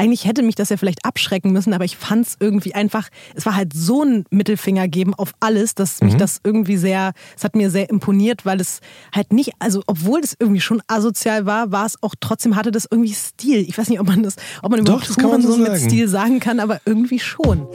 eigentlich 0.00 0.24
hätte 0.24 0.42
mich 0.42 0.54
das 0.54 0.70
ja 0.70 0.78
vielleicht 0.78 1.04
abschrecken 1.04 1.52
müssen, 1.52 1.74
aber 1.74 1.84
ich 1.84 1.98
fand 1.98 2.26
es 2.26 2.36
irgendwie 2.40 2.74
einfach, 2.74 3.10
es 3.34 3.44
war 3.44 3.54
halt 3.54 3.74
so 3.74 4.02
ein 4.02 4.24
Mittelfinger 4.30 4.88
geben 4.88 5.12
auf 5.14 5.32
alles, 5.40 5.74
dass 5.74 6.00
mich 6.00 6.14
mhm. 6.14 6.18
das 6.18 6.40
irgendwie 6.42 6.78
sehr, 6.78 7.12
es 7.36 7.44
hat 7.44 7.54
mir 7.54 7.70
sehr 7.70 7.90
imponiert, 7.90 8.46
weil 8.46 8.62
es 8.62 8.80
halt 9.14 9.30
nicht, 9.30 9.52
also 9.58 9.82
obwohl 9.86 10.20
es 10.20 10.34
irgendwie 10.38 10.62
schon 10.62 10.80
asozial 10.86 11.44
war, 11.44 11.70
war 11.70 11.84
es 11.84 12.02
auch 12.02 12.14
trotzdem, 12.18 12.56
hatte 12.56 12.70
das 12.70 12.88
irgendwie 12.90 13.12
Stil. 13.12 13.60
Ich 13.60 13.76
weiß 13.76 13.90
nicht, 13.90 14.00
ob 14.00 14.06
man 14.06 14.22
das, 14.22 14.36
ob 14.62 14.70
man 14.70 14.80
überhaupt 14.80 15.02
Doch, 15.02 15.14
das 15.14 15.22
Hurensohn 15.22 15.52
so 15.52 15.70
mit 15.70 15.76
Stil 15.78 16.08
sagen 16.08 16.40
kann, 16.40 16.60
aber 16.60 16.80
irgendwie 16.86 17.18
schon. 17.18 17.66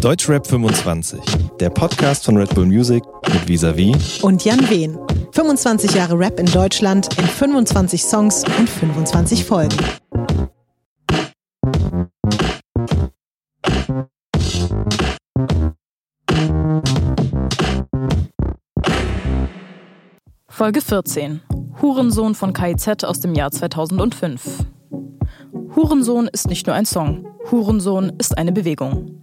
Deutschrap 0.00 0.48
25, 0.48 1.20
der 1.60 1.70
Podcast 1.70 2.24
von 2.24 2.36
Red 2.38 2.52
Bull 2.56 2.66
Music 2.66 3.04
mit 3.32 3.46
Visavi 3.46 3.94
und 4.22 4.44
Jan 4.44 4.68
Wehn. 4.68 4.98
25 5.30 5.94
Jahre 5.94 6.18
Rap 6.18 6.40
in 6.40 6.46
Deutschland 6.46 7.08
in 7.18 7.24
25 7.24 8.02
Songs 8.02 8.42
und 8.58 8.68
25 8.68 9.44
Folgen. 9.44 9.76
Folge 20.60 20.82
14. 20.82 21.40
Hurensohn 21.80 22.34
von 22.34 22.52
KIZ 22.52 23.04
aus 23.04 23.20
dem 23.20 23.34
Jahr 23.34 23.50
2005. 23.50 24.66
Hurensohn 25.74 26.28
ist 26.28 26.48
nicht 26.48 26.66
nur 26.66 26.76
ein 26.76 26.84
Song. 26.84 27.26
Hurensohn 27.50 28.12
ist 28.18 28.36
eine 28.36 28.52
Bewegung. 28.52 29.22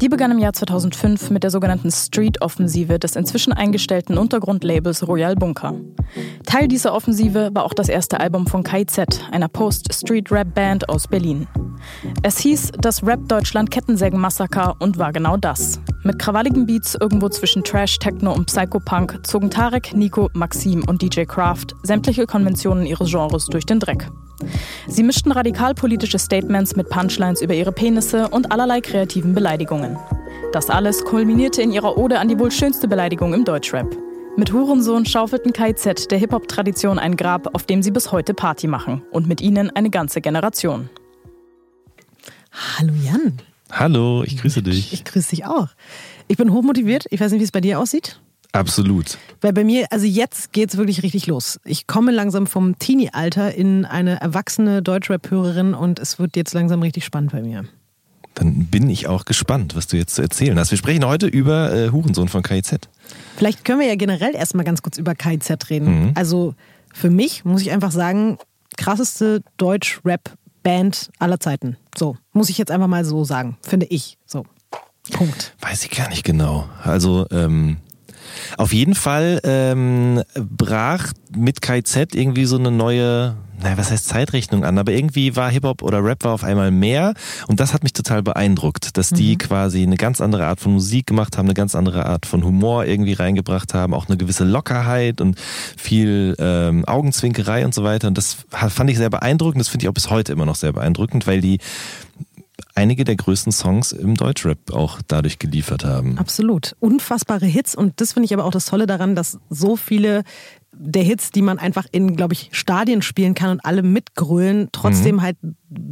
Die 0.00 0.08
begann 0.08 0.30
im 0.30 0.38
Jahr 0.38 0.52
2005 0.52 1.30
mit 1.30 1.42
der 1.42 1.50
sogenannten 1.50 1.90
Street-Offensive 1.90 3.00
des 3.00 3.16
inzwischen 3.16 3.52
eingestellten 3.52 4.16
Untergrundlabels 4.16 5.08
Royal 5.08 5.34
Bunker. 5.34 5.74
Teil 6.44 6.68
dieser 6.68 6.94
Offensive 6.94 7.50
war 7.52 7.64
auch 7.64 7.74
das 7.74 7.88
erste 7.88 8.20
Album 8.20 8.46
von 8.46 8.62
KIZ, 8.62 9.22
einer 9.32 9.48
Post-Street-Rap-Band 9.48 10.88
aus 10.88 11.08
Berlin. 11.08 11.48
Es 12.22 12.38
hieß 12.38 12.72
das 12.78 13.06
Rap 13.06 13.28
Deutschland 13.28 13.70
Kettensägen-Massaker 13.70 14.76
und 14.78 14.98
war 14.98 15.12
genau 15.12 15.36
das. 15.36 15.80
Mit 16.02 16.18
krawalligen 16.18 16.66
Beats 16.66 16.96
irgendwo 17.00 17.28
zwischen 17.28 17.64
Trash, 17.64 17.98
Techno 17.98 18.32
und 18.32 18.46
Psychopunk 18.46 19.20
zogen 19.26 19.50
Tarek, 19.50 19.94
Nico, 19.94 20.30
Maxim 20.34 20.84
und 20.86 21.02
DJ 21.02 21.24
Kraft 21.24 21.74
sämtliche 21.82 22.26
Konventionen 22.26 22.86
ihres 22.86 23.10
Genres 23.10 23.46
durch 23.46 23.66
den 23.66 23.80
Dreck. 23.80 24.08
Sie 24.86 25.02
mischten 25.02 25.32
radikalpolitische 25.32 26.18
Statements 26.18 26.76
mit 26.76 26.88
Punchlines 26.90 27.40
über 27.42 27.54
ihre 27.54 27.72
Penisse 27.72 28.28
und 28.28 28.52
allerlei 28.52 28.80
kreativen 28.80 29.34
Beleidigungen. 29.34 29.98
Das 30.52 30.70
alles 30.70 31.04
kulminierte 31.04 31.62
in 31.62 31.72
ihrer 31.72 31.96
Ode 31.98 32.18
an 32.18 32.28
die 32.28 32.38
wohl 32.38 32.50
schönste 32.50 32.88
Beleidigung 32.88 33.34
im 33.34 33.44
Deutschrap. 33.44 33.96
Mit 34.36 34.52
Hurensohn 34.52 35.06
schaufelten 35.06 35.52
KZ 35.52 36.10
der 36.10 36.18
Hip-Hop-Tradition 36.18 36.98
ein 36.98 37.16
Grab, 37.16 37.54
auf 37.54 37.64
dem 37.64 37.82
sie 37.82 37.90
bis 37.90 38.12
heute 38.12 38.34
Party 38.34 38.66
machen. 38.66 39.02
Und 39.10 39.26
mit 39.26 39.40
ihnen 39.40 39.70
eine 39.70 39.88
ganze 39.88 40.20
Generation. 40.20 40.90
Hallo 42.56 42.92
Jan. 43.04 43.34
Hallo, 43.70 44.22
ich 44.24 44.38
grüße 44.38 44.62
dich. 44.62 44.92
Ich 44.92 45.04
grüße 45.04 45.30
dich 45.30 45.44
auch. 45.44 45.68
Ich 46.28 46.36
bin 46.36 46.52
hochmotiviert. 46.52 47.04
Ich 47.10 47.20
weiß 47.20 47.32
nicht, 47.32 47.40
wie 47.40 47.44
es 47.44 47.52
bei 47.52 47.60
dir 47.60 47.78
aussieht. 47.78 48.20
Absolut. 48.52 49.18
Weil 49.42 49.52
bei 49.52 49.64
mir, 49.64 49.86
also 49.90 50.06
jetzt 50.06 50.52
geht 50.52 50.70
es 50.70 50.76
wirklich 50.78 51.02
richtig 51.02 51.26
los. 51.26 51.60
Ich 51.64 51.86
komme 51.86 52.12
langsam 52.12 52.46
vom 52.46 52.78
Teenie-Alter 52.78 53.54
in 53.54 53.84
eine 53.84 54.20
erwachsene 54.20 54.82
Deutschrap-Hörerin 54.82 55.74
und 55.74 55.98
es 55.98 56.18
wird 56.18 56.36
jetzt 56.36 56.54
langsam 56.54 56.80
richtig 56.80 57.04
spannend 57.04 57.32
bei 57.32 57.42
mir. 57.42 57.64
Dann 58.34 58.66
bin 58.66 58.88
ich 58.88 59.08
auch 59.08 59.24
gespannt, 59.24 59.76
was 59.76 59.86
du 59.88 59.96
jetzt 59.96 60.14
zu 60.14 60.22
erzählen 60.22 60.58
hast. 60.58 60.70
Wir 60.70 60.78
sprechen 60.78 61.06
heute 61.06 61.26
über 61.26 61.72
äh, 61.74 61.90
Hurensohn 61.90 62.28
von 62.28 62.42
KIZ. 62.42 62.88
Vielleicht 63.36 63.64
können 63.64 63.80
wir 63.80 63.86
ja 63.86 63.96
generell 63.96 64.34
erstmal 64.34 64.64
ganz 64.64 64.82
kurz 64.82 64.96
über 64.96 65.14
KIZ 65.14 65.70
reden. 65.70 66.00
Mhm. 66.00 66.12
Also 66.14 66.54
für 66.92 67.10
mich 67.10 67.44
muss 67.44 67.62
ich 67.62 67.72
einfach 67.72 67.92
sagen, 67.92 68.38
krasseste 68.76 69.42
Deutsch-Rap-Band 70.66 71.10
aller 71.18 71.40
Zeiten. 71.40 71.76
So, 71.96 72.16
muss 72.32 72.50
ich 72.50 72.58
jetzt 72.58 72.70
einfach 72.70 72.88
mal 72.88 73.04
so 73.04 73.24
sagen, 73.24 73.56
finde 73.62 73.86
ich. 73.86 74.18
So. 74.26 74.44
Punkt. 75.12 75.54
Weiß 75.60 75.84
ich 75.84 75.90
gar 75.90 76.08
nicht 76.08 76.24
genau. 76.24 76.68
Also, 76.82 77.26
ähm, 77.30 77.78
auf 78.58 78.72
jeden 78.72 78.94
Fall 78.94 79.40
ähm, 79.44 80.22
brach 80.34 81.12
mit 81.34 81.62
KZ 81.62 82.14
irgendwie 82.14 82.44
so 82.44 82.58
eine 82.58 82.70
neue, 82.70 83.36
naja, 83.66 83.78
was 83.78 83.90
heißt 83.90 84.06
Zeitrechnung 84.06 84.64
an, 84.64 84.78
aber 84.78 84.92
irgendwie 84.92 85.34
war 85.34 85.50
Hip-Hop 85.50 85.82
oder 85.82 86.04
Rap 86.04 86.22
war 86.22 86.34
auf 86.34 86.44
einmal 86.44 86.70
mehr 86.70 87.14
und 87.48 87.58
das 87.58 87.74
hat 87.74 87.82
mich 87.82 87.92
total 87.92 88.22
beeindruckt, 88.22 88.96
dass 88.96 89.10
die 89.10 89.32
mhm. 89.32 89.38
quasi 89.38 89.82
eine 89.82 89.96
ganz 89.96 90.20
andere 90.20 90.46
Art 90.46 90.60
von 90.60 90.74
Musik 90.74 91.08
gemacht 91.08 91.36
haben, 91.36 91.46
eine 91.46 91.54
ganz 91.54 91.74
andere 91.74 92.06
Art 92.06 92.26
von 92.26 92.44
Humor 92.44 92.84
irgendwie 92.84 93.14
reingebracht 93.14 93.74
haben, 93.74 93.92
auch 93.92 94.06
eine 94.06 94.16
gewisse 94.16 94.44
Lockerheit 94.44 95.20
und 95.20 95.36
viel 95.76 96.36
ähm, 96.38 96.84
Augenzwinkerei 96.84 97.64
und 97.64 97.74
so 97.74 97.82
weiter 97.82 98.06
und 98.06 98.16
das 98.16 98.36
fand 98.50 98.88
ich 98.88 98.98
sehr 98.98 99.10
beeindruckend, 99.10 99.60
das 99.60 99.66
finde 99.66 99.84
ich 99.84 99.88
auch 99.88 99.94
bis 99.94 100.10
heute 100.10 100.30
immer 100.30 100.46
noch 100.46 100.54
sehr 100.54 100.72
beeindruckend, 100.72 101.26
weil 101.26 101.40
die 101.40 101.58
einige 102.76 103.02
der 103.02 103.16
größten 103.16 103.50
Songs 103.50 103.90
im 103.90 104.14
Deutschrap 104.14 104.72
auch 104.72 105.00
dadurch 105.08 105.40
geliefert 105.40 105.84
haben. 105.84 106.18
Absolut. 106.18 106.76
Unfassbare 106.78 107.46
Hits 107.46 107.74
und 107.74 108.00
das 108.00 108.12
finde 108.12 108.26
ich 108.26 108.34
aber 108.34 108.44
auch 108.44 108.52
das 108.52 108.66
Tolle 108.66 108.86
daran, 108.86 109.16
dass 109.16 109.38
so 109.50 109.74
viele 109.74 110.22
der 110.78 111.02
Hits, 111.02 111.30
die 111.30 111.42
man 111.42 111.58
einfach 111.58 111.86
in, 111.90 112.16
glaube 112.16 112.34
ich, 112.34 112.50
Stadien 112.52 113.02
spielen 113.02 113.34
kann 113.34 113.50
und 113.50 113.64
alle 113.64 113.82
mitgrölen, 113.82 114.68
trotzdem 114.72 115.16
mhm. 115.16 115.22
halt 115.22 115.36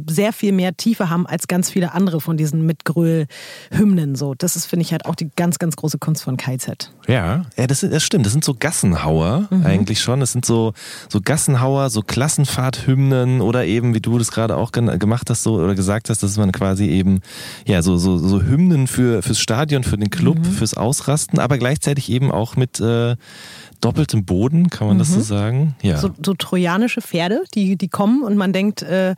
sehr 0.09 0.31
viel 0.31 0.51
mehr 0.51 0.77
Tiefe 0.77 1.09
haben 1.09 1.27
als 1.27 1.47
ganz 1.47 1.69
viele 1.69 1.93
andere 1.93 2.21
von 2.21 2.37
diesen 2.37 2.65
Mitgröl-Hymnen. 2.65 4.15
So, 4.15 4.33
das 4.33 4.55
ist, 4.55 4.67
finde 4.67 4.83
ich, 4.83 4.91
halt 4.91 5.05
auch 5.05 5.15
die 5.15 5.29
ganz, 5.35 5.59
ganz 5.59 5.75
große 5.75 5.97
Kunst 5.97 6.23
von 6.23 6.37
KZ. 6.37 6.91
Ja, 7.07 7.45
ja 7.57 7.67
das, 7.67 7.81
das 7.81 8.03
stimmt. 8.03 8.25
Das 8.25 8.31
sind 8.31 8.45
so 8.45 8.53
Gassenhauer 8.53 9.47
mhm. 9.49 9.65
eigentlich 9.65 9.99
schon. 9.99 10.21
Das 10.21 10.31
sind 10.31 10.45
so, 10.45 10.73
so 11.09 11.19
Gassenhauer, 11.21 11.89
so 11.89 12.01
Klassenfahrt-Hymnen 12.01 13.41
oder 13.41 13.65
eben, 13.65 13.93
wie 13.93 14.01
du 14.01 14.17
das 14.17 14.31
gerade 14.31 14.55
auch 14.55 14.71
gemacht 14.71 15.29
hast, 15.29 15.43
so 15.43 15.55
oder 15.55 15.75
gesagt 15.75 16.09
hast, 16.09 16.23
dass 16.23 16.37
man 16.37 16.51
quasi 16.51 16.85
eben, 16.85 17.19
ja, 17.65 17.81
so, 17.81 17.97
so, 17.97 18.17
so 18.17 18.41
Hymnen 18.41 18.87
für, 18.87 19.21
fürs 19.23 19.39
Stadion, 19.39 19.83
für 19.83 19.97
den 19.97 20.09
Club, 20.09 20.37
mhm. 20.37 20.45
fürs 20.45 20.75
Ausrasten, 20.75 21.39
aber 21.39 21.57
gleichzeitig 21.57 22.09
eben 22.09 22.31
auch 22.31 22.55
mit, 22.55 22.79
äh, 22.79 23.15
doppeltem 23.85 24.25
Boden, 24.25 24.69
kann 24.69 24.87
man 24.87 24.97
mhm. 24.97 24.99
das 24.99 25.09
so 25.09 25.19
mhm. 25.19 25.23
sagen? 25.23 25.75
Ja. 25.81 25.97
So, 25.97 26.09
so, 26.23 26.33
trojanische 26.33 27.01
Pferde, 27.01 27.43
die, 27.53 27.75
die 27.75 27.87
kommen 27.87 28.23
und 28.23 28.35
man 28.35 28.53
denkt, 28.53 28.81
äh, 28.81 29.15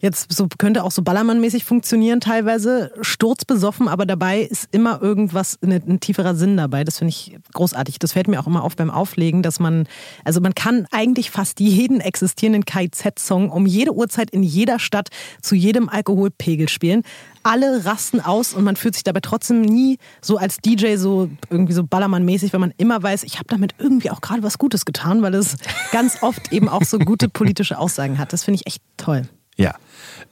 jetzt 0.00 0.32
so 0.32 0.48
könnte 0.58 0.84
auch 0.84 0.90
so 0.90 1.02
Ballermann-mäßig 1.02 1.64
funktionieren, 1.64 2.20
teilweise 2.20 2.92
sturzbesoffen, 3.00 3.88
aber 3.88 4.06
dabei 4.06 4.40
ist 4.40 4.68
immer 4.72 5.00
irgendwas, 5.02 5.58
ein, 5.62 5.72
ein 5.72 6.00
tieferer 6.00 6.34
Sinn 6.34 6.56
dabei. 6.56 6.84
Das 6.84 6.98
finde 6.98 7.10
ich 7.10 7.36
großartig. 7.52 7.98
Das 7.98 8.12
fällt 8.12 8.28
mir 8.28 8.40
auch 8.40 8.46
immer 8.46 8.64
auf 8.64 8.76
beim 8.76 8.90
Auflegen, 8.90 9.42
dass 9.42 9.60
man, 9.60 9.86
also 10.24 10.40
man 10.40 10.54
kann 10.54 10.86
eigentlich 10.90 11.30
fast 11.30 11.60
jeden 11.60 12.00
existierenden 12.00 12.64
KZ-Song 12.64 13.50
um 13.50 13.66
jede 13.66 13.94
Uhrzeit 13.94 14.30
in 14.30 14.42
jeder 14.42 14.78
Stadt 14.78 15.08
zu 15.42 15.54
jedem 15.54 15.88
Alkoholpegel 15.88 16.68
spielen 16.68 17.02
alle 17.46 17.84
rasten 17.84 18.20
aus 18.20 18.54
und 18.54 18.64
man 18.64 18.76
fühlt 18.76 18.94
sich 18.94 19.04
dabei 19.04 19.20
trotzdem 19.20 19.62
nie 19.62 19.98
so 20.20 20.36
als 20.36 20.58
DJ 20.58 20.96
so 20.96 21.30
irgendwie 21.48 21.72
so 21.72 21.84
Ballermann-mäßig, 21.84 22.52
weil 22.52 22.60
man 22.60 22.74
immer 22.76 23.02
weiß, 23.02 23.22
ich 23.22 23.36
habe 23.36 23.46
damit 23.48 23.74
irgendwie 23.78 24.10
auch 24.10 24.20
gerade 24.20 24.42
was 24.42 24.58
Gutes 24.58 24.84
getan, 24.84 25.22
weil 25.22 25.34
es 25.34 25.56
ganz 25.92 26.22
oft 26.22 26.52
eben 26.52 26.68
auch 26.68 26.82
so 26.82 26.98
gute 26.98 27.28
politische 27.28 27.78
Aussagen 27.78 28.18
hat. 28.18 28.32
Das 28.32 28.44
finde 28.44 28.60
ich 28.60 28.66
echt 28.66 28.82
toll. 28.96 29.22
Ja. 29.56 29.74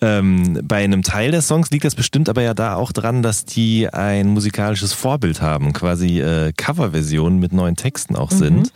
Ähm, 0.01 0.61
bei 0.65 0.83
einem 0.83 1.03
Teil 1.03 1.31
der 1.31 1.41
Songs 1.41 1.71
liegt 1.71 1.85
das 1.85 1.95
bestimmt 1.95 2.29
aber 2.29 2.43
ja 2.43 2.53
da 2.53 2.75
auch 2.75 2.93
dran, 2.93 3.23
dass 3.23 3.45
die 3.45 3.89
ein 3.89 4.29
musikalisches 4.29 4.93
Vorbild 4.93 5.41
haben, 5.41 5.73
quasi 5.73 6.21
äh, 6.21 6.53
Coverversionen 6.57 7.39
mit 7.39 7.53
neuen 7.53 7.77
Texten 7.77 8.17
auch 8.17 8.33
mhm. 8.33 8.37
sind. 8.37 8.73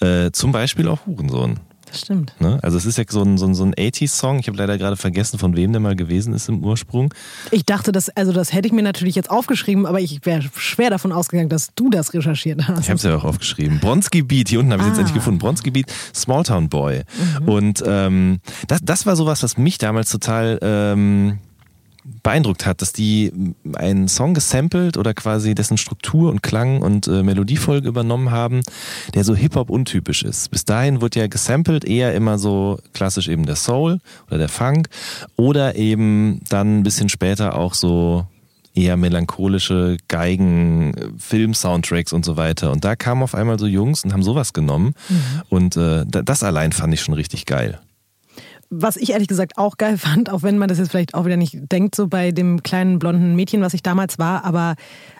Äh, 0.00 0.32
zum 0.32 0.52
Beispiel 0.52 0.88
auch 0.88 1.06
Hurensohn. 1.06 1.60
Das 1.86 2.00
stimmt. 2.00 2.34
Ne? 2.40 2.58
Also 2.62 2.76
es 2.76 2.84
ist 2.84 2.98
ja 2.98 3.04
so 3.08 3.22
ein, 3.22 3.38
so 3.38 3.46
ein, 3.46 3.54
so 3.54 3.64
ein 3.64 3.74
80s-Song. 3.74 4.38
Ich 4.40 4.48
habe 4.48 4.58
leider 4.58 4.76
gerade 4.76 4.96
vergessen, 4.96 5.38
von 5.38 5.56
wem 5.56 5.72
der 5.72 5.80
mal 5.80 5.96
gewesen 5.96 6.34
ist 6.34 6.48
im 6.48 6.62
Ursprung. 6.64 7.14
Ich 7.50 7.64
dachte, 7.64 7.92
das, 7.92 8.08
also 8.10 8.32
das 8.32 8.52
hätte 8.52 8.66
ich 8.66 8.72
mir 8.72 8.82
natürlich 8.82 9.14
jetzt 9.14 9.30
aufgeschrieben, 9.30 9.86
aber 9.86 10.00
ich 10.00 10.24
wäre 10.24 10.42
schwer 10.56 10.90
davon 10.90 11.12
ausgegangen, 11.12 11.48
dass 11.48 11.74
du 11.74 11.88
das 11.88 12.12
recherchiert 12.12 12.66
hast. 12.66 12.80
Ich 12.80 12.88
habe 12.88 12.96
es 12.96 13.02
ja 13.02 13.16
auch 13.16 13.24
aufgeschrieben. 13.24 13.80
Bronski 13.80 14.22
Beat, 14.22 14.48
hier 14.48 14.60
unten 14.60 14.72
habe 14.72 14.82
ich 14.82 14.88
es 14.88 14.94
ah. 14.94 14.96
jetzt 14.96 14.98
endlich 15.00 15.14
gefunden. 15.14 15.38
Bronski 15.38 15.70
Beat, 15.70 15.92
Smalltown 16.14 16.68
Boy. 16.68 17.02
Mhm. 17.40 17.48
Und 17.48 17.82
ähm, 17.86 18.40
das, 18.66 18.80
das 18.82 19.06
war 19.06 19.16
sowas, 19.16 19.42
was 19.42 19.56
mich 19.56 19.78
damals 19.78 20.10
total... 20.10 20.58
Ähm, 20.62 21.38
beeindruckt 22.22 22.66
hat, 22.66 22.82
dass 22.82 22.92
die 22.92 23.32
einen 23.76 24.08
Song 24.08 24.34
gesampelt 24.34 24.96
oder 24.96 25.14
quasi 25.14 25.54
dessen 25.54 25.78
Struktur 25.78 26.30
und 26.30 26.42
Klang 26.42 26.82
und 26.82 27.06
äh, 27.06 27.22
Melodiefolge 27.22 27.88
übernommen 27.88 28.30
haben, 28.30 28.62
der 29.14 29.24
so 29.24 29.34
Hip-Hop 29.34 29.70
untypisch 29.70 30.22
ist. 30.22 30.50
Bis 30.50 30.64
dahin 30.64 31.00
wird 31.00 31.16
ja 31.16 31.26
gesampelt 31.26 31.84
eher 31.84 32.14
immer 32.14 32.38
so 32.38 32.78
klassisch 32.92 33.28
eben 33.28 33.46
der 33.46 33.56
Soul 33.56 34.00
oder 34.28 34.38
der 34.38 34.48
Funk 34.48 34.88
oder 35.36 35.76
eben 35.76 36.40
dann 36.48 36.78
ein 36.78 36.82
bisschen 36.82 37.08
später 37.08 37.56
auch 37.56 37.74
so 37.74 38.26
eher 38.74 38.96
melancholische 38.96 39.96
Geigen, 40.08 40.92
Film-Soundtracks 41.18 42.12
und 42.12 42.24
so 42.24 42.36
weiter. 42.36 42.72
Und 42.72 42.84
da 42.84 42.94
kamen 42.94 43.22
auf 43.22 43.34
einmal 43.34 43.58
so 43.58 43.66
Jungs 43.66 44.04
und 44.04 44.12
haben 44.12 44.22
sowas 44.22 44.52
genommen. 44.52 44.94
Mhm. 45.08 45.42
Und 45.48 45.76
äh, 45.76 46.04
das 46.06 46.42
allein 46.42 46.72
fand 46.72 46.92
ich 46.92 47.00
schon 47.00 47.14
richtig 47.14 47.46
geil 47.46 47.80
was 48.70 48.96
ich 48.96 49.10
ehrlich 49.10 49.28
gesagt 49.28 49.58
auch 49.58 49.76
geil 49.76 49.98
fand, 50.06 50.30
auch 50.30 50.42
wenn 50.42 50.58
man 50.58 50.68
das 50.68 50.78
jetzt 50.78 50.90
vielleicht 50.90 51.14
auch 51.14 51.24
wieder 51.24 51.36
nicht 51.36 51.56
denkt, 51.72 51.94
so 51.94 52.08
bei 52.08 52.32
dem 52.32 52.62
kleinen 52.62 52.98
blonden 52.98 53.36
Mädchen, 53.36 53.62
was 53.62 53.74
ich 53.74 53.82
damals 53.82 54.18
war, 54.18 54.44
aber 54.44 54.74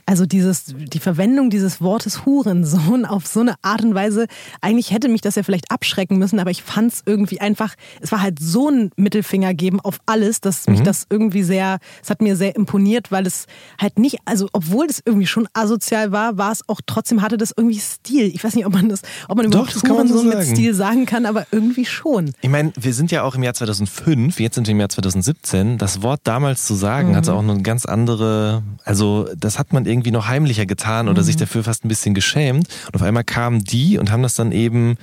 Also 0.08 0.24
dieses, 0.24 0.66
die 0.66 1.00
Verwendung 1.00 1.50
dieses 1.50 1.80
Wortes 1.80 2.24
Hurensohn 2.24 3.04
auf 3.04 3.26
so 3.26 3.40
eine 3.40 3.54
Art 3.62 3.82
und 3.82 3.92
Weise, 3.96 4.26
eigentlich 4.60 4.92
hätte 4.92 5.08
mich 5.08 5.20
das 5.20 5.34
ja 5.34 5.42
vielleicht 5.42 5.72
abschrecken 5.72 6.18
müssen, 6.18 6.38
aber 6.38 6.52
ich 6.52 6.62
fand 6.62 6.92
es 6.92 7.02
irgendwie 7.04 7.40
einfach, 7.40 7.74
es 8.00 8.12
war 8.12 8.22
halt 8.22 8.38
so 8.38 8.68
ein 8.68 8.90
Mittelfinger 8.96 9.52
geben 9.52 9.80
auf 9.80 9.98
alles, 10.06 10.40
dass 10.40 10.68
mich 10.68 10.78
mhm. 10.78 10.84
das 10.84 11.06
irgendwie 11.10 11.42
sehr, 11.42 11.78
es 12.00 12.08
hat 12.08 12.22
mir 12.22 12.36
sehr 12.36 12.54
imponiert, 12.54 13.10
weil 13.10 13.26
es 13.26 13.46
halt 13.80 13.98
nicht, 13.98 14.18
also 14.24 14.48
obwohl 14.52 14.86
es 14.86 15.02
irgendwie 15.04 15.26
schon 15.26 15.48
asozial 15.54 16.12
war, 16.12 16.38
war 16.38 16.52
es 16.52 16.62
auch 16.68 16.80
trotzdem, 16.86 17.20
hatte 17.20 17.36
das 17.36 17.52
irgendwie 17.56 17.80
Stil. 17.80 18.26
Ich 18.26 18.44
weiß 18.44 18.54
nicht, 18.54 18.66
ob 18.66 18.74
man 18.74 18.88
das, 18.88 19.02
ob 19.28 19.36
man 19.38 19.46
überhaupt 19.46 19.74
Doch, 19.74 19.88
Hurensohn 19.88 20.18
so 20.18 20.36
mit 20.36 20.44
Stil 20.44 20.72
sagen 20.72 21.06
kann, 21.06 21.26
aber 21.26 21.46
irgendwie 21.50 21.84
schon. 21.84 22.32
Ich 22.42 22.48
meine, 22.48 22.72
wir 22.78 22.94
sind 22.94 23.10
ja 23.10 23.24
auch 23.24 23.35
im 23.36 23.42
Jahr 23.42 23.54
2005, 23.54 24.40
jetzt 24.40 24.56
sind 24.56 24.66
wir 24.66 24.72
im 24.72 24.80
Jahr 24.80 24.88
2017. 24.88 25.78
Das 25.78 26.02
Wort 26.02 26.20
damals 26.24 26.66
zu 26.66 26.74
sagen, 26.74 27.10
mhm. 27.10 27.16
hatte 27.16 27.34
auch 27.34 27.42
eine 27.42 27.62
ganz 27.62 27.86
andere, 27.86 28.62
also 28.84 29.28
das 29.36 29.58
hat 29.58 29.72
man 29.72 29.86
irgendwie 29.86 30.10
noch 30.10 30.28
heimlicher 30.28 30.66
getan 30.66 31.08
oder 31.08 31.22
mhm. 31.22 31.26
sich 31.26 31.36
dafür 31.36 31.64
fast 31.64 31.84
ein 31.84 31.88
bisschen 31.88 32.14
geschämt. 32.14 32.68
Und 32.86 32.94
auf 32.96 33.02
einmal 33.02 33.24
kamen 33.24 33.62
die 33.62 33.98
und 33.98 34.10
haben 34.10 34.22
das 34.22 34.34
dann 34.34 34.52
eben 34.52 34.96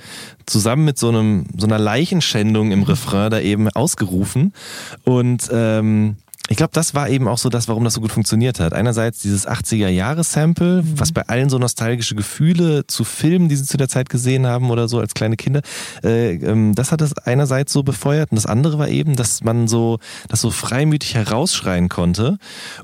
zusammen 0.46 0.84
mit 0.84 0.98
so 0.98 1.08
einem 1.08 1.46
so 1.56 1.66
einer 1.66 1.78
Leichenschändung 1.78 2.72
im 2.72 2.82
Refrain 2.82 3.30
da 3.30 3.40
eben 3.40 3.68
ausgerufen. 3.68 4.52
Und 5.04 5.48
ähm, 5.52 6.16
ich 6.50 6.58
glaube, 6.58 6.72
das 6.74 6.94
war 6.94 7.08
eben 7.08 7.26
auch 7.26 7.38
so 7.38 7.48
das, 7.48 7.68
warum 7.68 7.84
das 7.84 7.94
so 7.94 8.02
gut 8.02 8.12
funktioniert 8.12 8.60
hat. 8.60 8.74
Einerseits 8.74 9.20
dieses 9.20 9.48
80er-Jahre-Sample, 9.48 10.82
mhm. 10.82 11.00
was 11.00 11.10
bei 11.10 11.22
allen 11.22 11.48
so 11.48 11.56
nostalgische 11.56 12.14
Gefühle 12.14 12.86
zu 12.86 13.04
Filmen, 13.04 13.48
die 13.48 13.56
sie 13.56 13.64
zu 13.64 13.78
der 13.78 13.88
Zeit 13.88 14.10
gesehen 14.10 14.46
haben 14.46 14.70
oder 14.70 14.86
so 14.86 15.00
als 15.00 15.14
kleine 15.14 15.36
Kinder, 15.36 15.62
äh, 16.02 16.34
ähm, 16.34 16.74
das 16.74 16.92
hat 16.92 17.00
es 17.00 17.16
einerseits 17.16 17.72
so 17.72 17.82
befeuert. 17.82 18.30
Und 18.30 18.36
das 18.36 18.44
andere 18.44 18.78
war 18.78 18.88
eben, 18.88 19.16
dass 19.16 19.42
man 19.42 19.68
so, 19.68 19.98
das 20.28 20.42
so 20.42 20.50
freimütig 20.50 21.14
herausschreien 21.14 21.88
konnte. 21.88 22.36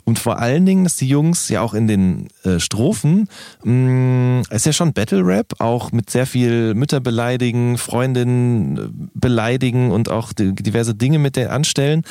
Und 0.05 0.19
vor 0.19 0.39
allen 0.39 0.65
Dingen, 0.65 0.85
dass 0.85 0.97
die 0.97 1.09
Jungs 1.09 1.51
ja 1.51 1.61
auch 1.61 1.75
in 1.75 1.87
den 1.87 2.29
äh, 2.45 2.61
Strophen, 2.61 3.29
mh, 3.63 4.41
mm, 4.41 4.43
ist 4.49 4.65
ja 4.65 4.73
schon 4.73 4.95
Battle-Rap, 4.95 5.61
auch 5.61 5.93
mit 5.93 6.09
sehr 6.09 6.27
viel 6.27 6.73
Mütter 6.73 7.01
beleidigen, 7.01 7.77
Freundinnen 7.77 8.79
äh, 8.79 8.81
beleidigen 9.13 9.91
und 9.91 10.09
auch 10.09 10.33
diverse 10.35 10.95
Dinge 10.95 11.19
mit 11.19 11.37
der 11.37 11.53
anstellen. 11.53 12.05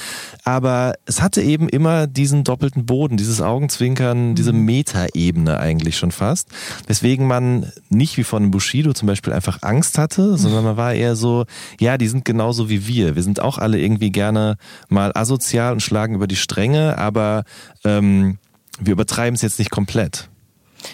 Aber 0.44 0.94
es 1.06 1.24
hatte 1.24 1.38
hatte 1.39 1.50
eben 1.50 1.69
immer 1.69 2.06
diesen 2.06 2.44
doppelten 2.44 2.86
Boden, 2.86 3.15
dieses 3.15 3.39
Augenzwinkern, 3.39 4.36
diese 4.36 4.51
mhm. 4.51 4.65
Metaebene 4.65 5.57
eigentlich 5.59 5.97
schon 5.97 6.12
fast. 6.12 6.50
Weswegen 6.88 7.27
man 7.27 7.71
nicht 7.89 8.18
wie 8.18 8.24
von 8.24 8.51
Bushido 8.51 8.94
zum 8.94 9.07
Beispiel 9.07 9.31
einfach 9.31 9.59
Angst 9.62 9.97
hatte, 9.97 10.38
sondern 10.38 10.65
man 10.65 10.77
war 10.77 10.94
eher 10.94 11.15
so, 11.15 11.45
ja, 11.80 11.97
die 11.97 12.07
sind 12.07 12.25
genauso 12.25 12.69
wie 12.69 12.88
wir. 12.88 13.15
Wir 13.15 13.24
sind 13.24 13.41
auch 13.41 13.57
alle 13.57 13.80
irgendwie 13.80 14.12
gerne 14.12 14.57
mal 14.89 15.12
asozial 15.15 15.71
und 15.74 15.81
schlagen 15.81 16.15
über 16.15 16.27
die 16.27 16.36
Stränge, 16.36 16.97
aber 16.97 17.44
ähm, 17.86 18.38
wir 18.80 18.94
übertreiben 18.94 19.36
es 19.36 19.41
jetzt 19.41 19.59
nicht 19.59 19.71
komplett. 19.71 20.30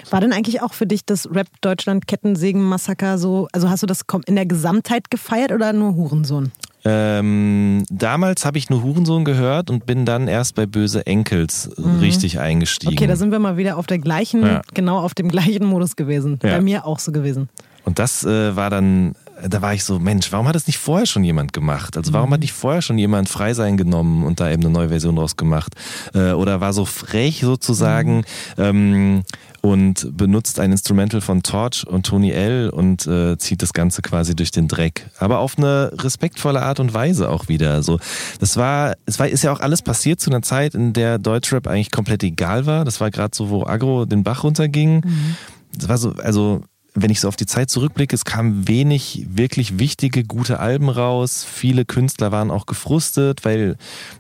War 0.10 0.22
denn 0.22 0.34
eigentlich 0.34 0.62
auch 0.62 0.74
für 0.74 0.88
dich 0.88 1.06
das 1.06 1.30
Rap 1.32 1.48
Deutschland 1.62 2.08
Kettensägen 2.08 2.62
Massaker 2.62 3.18
so, 3.18 3.48
also 3.52 3.70
hast 3.70 3.84
du 3.84 3.88
das 3.88 4.02
in 4.28 4.36
der 4.36 4.46
Gesamtheit 4.46 5.10
gefeiert 5.10 5.52
oder 5.52 5.74
nur 5.74 5.96
Hurensohn? 5.96 6.52
Ähm, 6.88 7.84
damals 7.90 8.46
habe 8.46 8.60
ich 8.60 8.70
nur 8.70 8.84
Hurensohn 8.84 9.26
gehört 9.26 9.72
und 9.72 9.88
bin 9.88 10.06
dann 10.06 10.28
erst 10.28 10.54
bei 10.54 10.68
Böse 10.68 11.08
Enkels 11.08 11.72
mhm. 11.78 11.98
richtig 12.00 12.40
eingestiegen. 12.40 12.94
Okay, 12.94 13.08
da 13.08 13.16
sind 13.16 13.32
wir 13.32 13.40
mal 13.40 13.58
wieder 13.58 13.78
auf 13.78 13.88
der 13.88 13.98
gleichen, 13.98 14.44
ja. 14.44 14.62
genau 14.76 15.00
auf 15.00 15.16
dem 15.16 15.30
gleichen 15.30 15.66
Modus 15.66 15.96
gewesen. 15.96 16.40
Ja. 16.44 16.52
Bei 16.52 16.62
mir 16.62 16.86
auch 16.86 17.00
so 17.00 17.12
gewesen. 17.12 17.50
Und 17.86 17.98
das 17.98 18.24
äh, 18.24 18.56
war 18.56 18.70
dann, 18.70 19.16
da 19.50 19.62
war 19.62 19.74
ich 19.74 19.84
so, 19.84 20.00
Mensch, 20.00 20.32
warum 20.32 20.48
hat 20.48 20.56
das 20.56 20.68
nicht 20.68 20.78
vorher 20.78 21.06
schon 21.06 21.24
jemand 21.24 21.54
gemacht? 21.54 21.98
Also 21.98 22.14
warum 22.14 22.30
mhm. 22.30 22.34
hat 22.34 22.40
nicht 22.42 22.54
vorher 22.54 22.82
schon 22.82 22.98
jemand 22.98 23.30
Freisein 23.30 23.78
genommen 23.78 24.24
und 24.24 24.40
da 24.40 24.50
eben 24.50 24.64
eine 24.64 24.72
neue 24.72 24.90
Version 24.90 25.16
draus 25.16 25.38
gemacht? 25.38 25.76
Äh, 26.14 26.32
oder 26.32 26.62
war 26.62 26.74
so 26.74 26.86
frech 26.86 27.42
sozusagen, 27.42 28.18
mhm. 28.18 28.24
ähm, 28.58 29.24
und 29.66 30.16
benutzt 30.16 30.60
ein 30.60 30.72
Instrumental 30.72 31.22
von 31.22 31.42
Torch 31.42 31.88
und 31.88 32.06
Tony 32.06 32.30
L 32.30 32.70
und 32.70 33.08
äh, 33.08 33.36
zieht 33.40 33.64
das 33.64 33.74
Ganze 33.74 34.04
quasi 34.04 34.36
durch 34.36 34.52
den 34.52 34.68
Dreck. 34.68 35.10
Aber 35.18 35.40
auf 35.40 35.58
eine 35.58 35.92
respektvolle 35.92 36.62
Art 36.62 36.80
und 36.80 36.94
Weise 36.94 37.32
auch 37.32 37.48
wieder. 37.48 37.74
Also 37.74 38.00
das 38.40 38.58
war, 38.58 38.94
es 39.08 39.18
war, 39.18 39.28
ist 39.28 39.44
ja 39.44 39.52
auch 39.52 39.62
alles 39.62 39.82
passiert 39.82 40.20
zu 40.20 40.30
einer 40.30 40.44
Zeit, 40.44 40.76
in 40.76 40.94
der 40.94 41.18
Deutschrap 41.18 41.66
eigentlich 41.66 41.90
komplett 41.90 42.22
egal 42.22 42.68
war. 42.68 42.86
Das 42.86 43.02
war 43.02 43.10
gerade 43.10 43.36
so, 43.36 43.50
wo 43.50 43.66
Agro 43.66 44.06
den 44.06 44.24
Bach 44.24 44.44
runterging. 44.44 44.98
Mhm. 45.04 45.36
Das 45.76 45.90
war 45.90 45.98
so, 45.98 46.12
also 46.12 46.62
wenn 46.96 47.12
ich 47.12 47.20
so 47.20 47.28
auf 47.28 47.36
die 47.36 47.46
Zeit 47.46 47.70
zurückblicke, 47.70 48.16
es 48.16 48.26
kamen 48.26 48.68
wenig 48.68 49.28
wirklich 49.30 49.78
wichtige, 49.78 50.24
gute 50.24 50.60
Alben 50.60 50.90
raus. 50.90 51.46
Viele 51.50 51.86
Künstler 51.86 52.32
waren 52.32 52.50
auch 52.50 52.66
gefrustet, 52.66 53.44
weil 53.44 53.78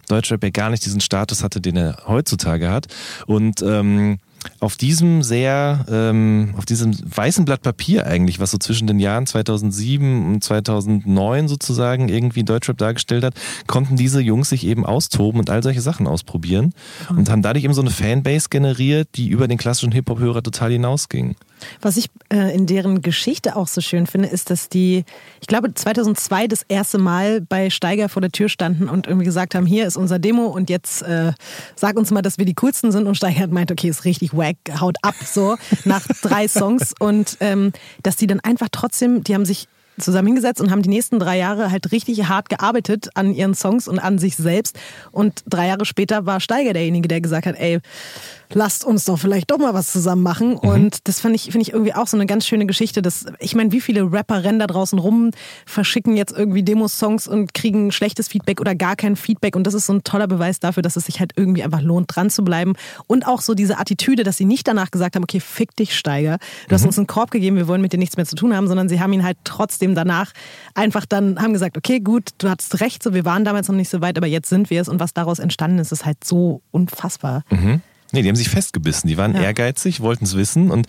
Deutschrap 0.10 0.44
ja 0.44 0.50
gar 0.50 0.69
nicht 0.69 0.86
diesen 0.86 1.00
Status 1.00 1.42
hatte, 1.42 1.62
den 1.62 1.77
er 1.77 2.04
heutzutage 2.06 2.69
hat. 2.69 2.88
Und 3.25 3.62
ähm, 3.62 4.19
auf 4.60 4.75
diesem 4.75 5.24
sehr, 5.24 5.86
ähm, 5.89 6.54
auf 6.57 6.66
diesem 6.66 6.94
weißen 7.04 7.45
Blatt 7.45 7.62
Papier 7.62 8.06
eigentlich, 8.06 8.39
was 8.39 8.51
so 8.51 8.57
zwischen 8.57 8.88
den 8.88 9.00
Jahren 9.00 9.25
2007 9.25 10.33
und 10.33 10.44
2009 10.44 11.48
sozusagen 11.48 12.10
irgendwie 12.10 12.44
Deutschrap 12.44 12.77
dargestellt 12.77 13.24
hat, 13.24 13.33
konnten 13.68 13.95
diese 13.95 14.22
Jungs 14.22 14.50
sich 14.50 14.66
eben 14.66 14.86
austoben 14.86 15.39
und 15.39 15.50
all 15.50 15.63
solche 15.63 15.81
Sachen 15.81 16.07
ausprobieren 16.07 16.74
mhm. 17.10 17.19
und 17.19 17.30
haben 17.30 17.42
dadurch 17.42 17.63
eben 17.63 17.74
so 17.74 17.81
eine 17.81 17.89
Fanbase 17.89 18.50
generiert, 18.50 19.10
die 19.16 19.30
über 19.30 19.48
den 19.48 19.57
klassischen 19.57 19.92
Hip-Hop-Hörer 19.92 20.44
total 20.44 20.72
hinausging. 20.72 21.36
Was 21.81 21.98
ich 21.98 22.10
äh, 22.30 22.56
in 22.56 22.66
deren 22.66 23.02
Geschichte 23.02 23.56
auch 23.56 23.68
so 23.68 23.81
schön 23.81 24.07
finde, 24.07 24.30
ist, 24.30 24.50
dass 24.50 24.69
die, 24.69 25.06
ich 25.42 25.48
glaube, 25.48 25.74
2002 25.74 26.48
das 26.48 26.63
erste 26.68 26.98
Mal 26.98 27.42
bei 27.42 27.69
Steiger 27.69 28.10
vor 28.10 28.22
der 28.22 28.31
Tür 28.31 28.50
standen 28.50 28.90
und 28.90 29.07
irgendwie 29.07 29.25
gesagt 29.25 29.56
haben, 29.56 29.66
hier 29.66 29.88
ist 29.88 29.98
unser 29.98 30.19
Demo 30.19 30.46
und 30.46 30.69
jetzt 30.69 31.02
äh, 31.04 31.34
sag 31.75 31.98
uns 31.98 32.12
mal, 32.12 32.22
dass 32.22 32.38
wir 32.38 32.46
die 32.46 32.56
coolsten 32.56 32.92
sind. 32.92 33.07
Und 33.07 33.16
Steiger 33.16 33.42
hat 33.42 33.52
meint, 33.52 33.72
okay, 33.72 33.90
ist 33.90 34.06
richtig 34.06 34.36
wack, 34.36 34.57
haut 34.80 34.98
ab, 35.02 35.16
so 35.24 35.57
nach 35.84 36.06
drei 36.22 36.48
Songs. 36.48 36.94
Und 37.00 37.38
ähm, 37.40 37.72
dass 38.04 38.16
die 38.16 38.28
dann 38.28 38.40
einfach 38.40 38.68
trotzdem, 38.72 39.24
die 39.24 39.34
haben 39.34 39.46
sich 39.46 39.68
zusammen 40.00 40.28
hingesetzt 40.28 40.62
und 40.62 40.72
haben 40.72 40.82
die 40.82 40.90
nächsten 40.90 41.20
drei 41.20 41.38
Jahre 41.38 41.72
halt 41.72 41.92
richtig 41.92 42.28
hart 42.28 42.50
gearbeitet 42.50 43.10
an 43.16 43.34
ihren 43.34 43.54
Songs 43.54 43.88
und 43.88 44.00
an 44.00 44.18
sich 44.18 44.36
selbst. 44.36 44.78
Und 45.12 45.44
drei 45.48 45.68
Jahre 45.68 45.86
später 45.86 46.26
war 46.26 46.40
Steiger 46.40 46.74
derjenige, 46.74 47.08
der 47.08 47.22
gesagt 47.22 47.46
hat, 47.46 47.56
ey, 47.58 47.80
lasst 48.54 48.86
uns 48.86 49.06
doch 49.06 49.18
vielleicht 49.18 49.52
doch 49.52 49.58
mal 49.58 49.74
was 49.74 49.92
zusammen 49.92 50.24
machen. 50.24 50.52
Mhm. 50.52 50.58
Und 50.70 51.08
das 51.08 51.20
finde 51.20 51.36
ich, 51.36 51.44
finde 51.44 51.62
ich 51.62 51.74
irgendwie 51.74 51.94
auch 51.94 52.08
so 52.08 52.18
eine 52.18 52.26
ganz 52.26 52.46
schöne 52.48 52.66
Geschichte. 52.66 53.02
Dass, 53.02 53.26
ich 53.40 53.56
meine, 53.56 53.72
wie 53.72 53.82
viele 53.82 54.12
Rapper 54.12 54.44
rennen 54.44 54.60
da 54.60 54.68
draußen 54.68 55.00
rum, 55.00 55.32
verschicken 55.66 56.16
jetzt 56.16 56.32
irgendwie 56.38 56.64
Demos-Songs 56.64 57.28
und 57.28 57.54
kriegen 57.54 57.92
schlechtes 57.92 58.28
Feedback 58.28 58.62
oder 58.62 58.76
gar 58.76 58.96
kein 58.96 59.16
Feedback. 59.16 59.56
Und 59.56 59.66
das 59.66 59.74
ist 59.74 59.88
so 59.88 59.94
ein 59.94 60.04
toller 60.04 60.28
Beweis 60.28 60.60
dafür, 60.60 60.84
dass 60.84 60.96
es 60.96 61.06
sich 61.06 61.20
halt 61.20 61.32
irgendwie 61.36 61.64
einfach 61.64 61.82
lohnt, 61.82 62.16
dran 62.16 62.30
zu 62.30 62.44
bleiben. 62.44 62.74
Und 63.08 63.28
auch 63.28 63.42
so 63.42 63.54
diese 63.54 63.78
Attitüde, 63.78 64.24
dass 64.24 64.38
sie 64.38 64.46
nicht 64.46 64.68
danach 64.68 64.92
gesagt 64.92 65.16
haben, 65.16 65.24
okay, 65.24 65.40
fick 65.40 65.76
dich, 65.76 65.96
Steiger. 65.96 66.38
Du 66.68 66.74
mhm. 66.74 66.76
hast 66.76 66.86
uns 66.86 66.98
einen 66.98 67.08
Korb 67.08 67.32
gegeben, 67.32 67.58
wir 67.58 67.68
wollen 67.68 67.82
mit 67.82 67.94
dir 67.94 67.98
nichts 67.98 68.18
mehr 68.18 68.26
zu 68.26 68.36
tun 68.36 68.56
haben, 68.56 68.68
sondern 68.68 68.90
sie 68.90 69.00
haben 69.00 69.14
ihn 69.14 69.24
halt 69.24 69.38
trotzdem 69.44 69.85
danach 69.94 70.32
einfach 70.74 71.06
dann, 71.06 71.40
haben 71.40 71.54
gesagt, 71.54 71.78
okay, 71.78 72.00
gut, 72.00 72.30
du 72.40 72.50
hattest 72.50 72.80
recht, 72.82 73.04
so, 73.04 73.14
wir 73.14 73.26
waren 73.26 73.46
damals 73.46 73.68
noch 73.68 73.76
nicht 73.76 73.90
so 73.90 74.02
weit, 74.02 74.18
aber 74.18 74.28
jetzt 74.28 74.50
sind 74.50 74.70
wir 74.72 74.82
es. 74.82 74.90
Und 74.90 75.00
was 75.00 75.14
daraus 75.14 75.38
entstanden 75.38 75.78
ist, 75.78 75.92
ist 75.92 76.06
halt 76.06 76.24
so 76.24 76.62
unfassbar. 76.72 77.44
Mhm. 77.52 77.82
Nee, 78.12 78.22
die 78.22 78.30
haben 78.30 78.36
sich 78.36 78.50
festgebissen. 78.50 79.10
Die 79.10 79.18
waren 79.18 79.36
ja. 79.36 79.42
ehrgeizig, 79.42 80.00
wollten 80.00 80.25
es 80.25 80.36
wissen 80.36 80.72
und 80.72 80.88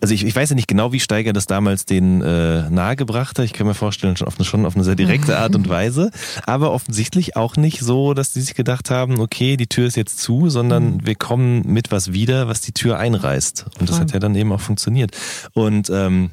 also 0.00 0.14
ich, 0.14 0.24
ich 0.24 0.36
weiß 0.36 0.50
ja 0.50 0.56
nicht 0.56 0.68
genau, 0.68 0.92
wie 0.92 1.00
Steiger 1.00 1.32
das 1.32 1.46
damals 1.46 1.86
denen 1.86 2.20
äh, 2.20 2.68
nahegebracht 2.70 3.38
hat. 3.38 3.44
Ich 3.44 3.52
kann 3.52 3.66
mir 3.66 3.74
vorstellen, 3.74 4.16
schon 4.16 4.28
auf, 4.28 4.36
eine, 4.36 4.44
schon 4.44 4.66
auf 4.66 4.74
eine 4.74 4.84
sehr 4.84 4.94
direkte 4.94 5.38
Art 5.38 5.54
und 5.54 5.68
Weise. 5.70 6.10
Aber 6.44 6.72
offensichtlich 6.72 7.36
auch 7.36 7.56
nicht 7.56 7.80
so, 7.80 8.14
dass 8.14 8.32
die 8.32 8.40
sich 8.40 8.54
gedacht 8.54 8.90
haben, 8.90 9.20
okay, 9.20 9.56
die 9.56 9.66
Tür 9.66 9.86
ist 9.86 9.96
jetzt 9.96 10.18
zu, 10.18 10.50
sondern 10.50 10.94
mhm. 10.94 11.06
wir 11.06 11.14
kommen 11.14 11.62
mit 11.66 11.90
was 11.92 12.12
wieder, 12.12 12.48
was 12.48 12.60
die 12.60 12.72
Tür 12.72 12.98
einreißt. 12.98 13.66
Und 13.80 13.88
das 13.88 14.00
hat 14.00 14.12
ja 14.12 14.18
dann 14.18 14.34
eben 14.34 14.52
auch 14.52 14.60
funktioniert. 14.60 15.16
Und 15.54 15.90
ähm, 15.90 16.30